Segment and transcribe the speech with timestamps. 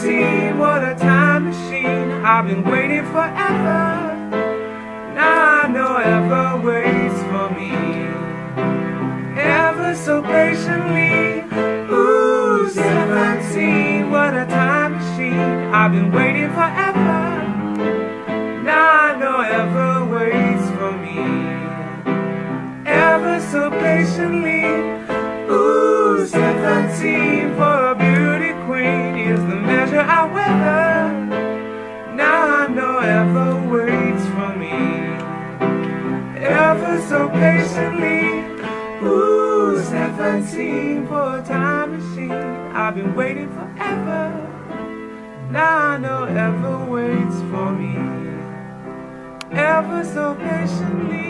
[0.00, 2.10] see what a time machine.
[2.24, 3.82] I've been waiting forever.
[5.14, 7.72] Now I know ever waits for me.
[9.38, 11.44] Ever so patiently.
[11.92, 15.50] Ooh, 17 What a time machine?
[15.78, 17.20] I've been waiting forever.
[18.68, 21.20] Now I know ever waits for me.
[22.86, 24.64] Ever so patiently.
[25.52, 27.56] Ooh, 17
[29.50, 32.14] the measure I wear.
[32.14, 34.78] Now I know ever waits for me.
[36.38, 38.44] Ever so patiently.
[39.02, 42.30] Ooh, seventeen for a time machine.
[42.30, 44.22] I've been waiting forever.
[45.50, 47.96] Now I know ever waits for me.
[49.50, 51.29] Ever so patiently.